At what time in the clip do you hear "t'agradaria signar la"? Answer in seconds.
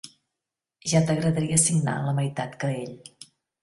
1.11-2.19